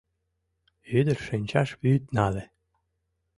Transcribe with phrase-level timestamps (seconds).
[0.97, 2.43] Ӱдыр шинчаш вӱд нале.